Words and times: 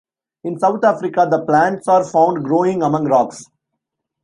In 0.43 0.57
South 0.57 0.83
Africa 0.83 1.27
the 1.29 1.45
plants 1.45 1.87
are 1.87 2.03
found 2.03 2.43
growing 2.43 2.81
among 2.81 3.05
rocks. 3.05 3.45